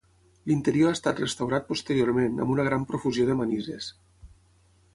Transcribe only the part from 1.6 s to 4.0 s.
posteriorment amb una gran profusió de manises.